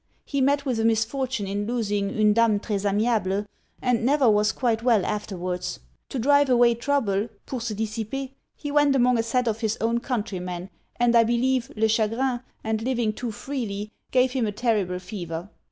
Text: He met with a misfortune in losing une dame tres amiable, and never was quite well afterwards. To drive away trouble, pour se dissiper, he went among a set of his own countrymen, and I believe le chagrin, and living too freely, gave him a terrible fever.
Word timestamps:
He 0.25 0.41
met 0.41 0.65
with 0.65 0.79
a 0.79 0.83
misfortune 0.83 1.45
in 1.45 1.67
losing 1.67 2.09
une 2.09 2.33
dame 2.33 2.59
tres 2.59 2.85
amiable, 2.85 3.45
and 3.83 4.03
never 4.03 4.27
was 4.27 4.51
quite 4.51 4.81
well 4.81 5.05
afterwards. 5.05 5.79
To 6.09 6.17
drive 6.17 6.49
away 6.49 6.73
trouble, 6.73 7.29
pour 7.45 7.61
se 7.61 7.75
dissiper, 7.75 8.31
he 8.55 8.71
went 8.71 8.95
among 8.95 9.19
a 9.19 9.21
set 9.21 9.47
of 9.47 9.59
his 9.61 9.77
own 9.79 9.99
countrymen, 9.99 10.71
and 10.99 11.15
I 11.15 11.23
believe 11.23 11.71
le 11.75 11.87
chagrin, 11.87 12.39
and 12.63 12.81
living 12.81 13.13
too 13.13 13.31
freely, 13.31 13.91
gave 14.09 14.31
him 14.31 14.47
a 14.47 14.51
terrible 14.51 14.97
fever. 14.97 15.51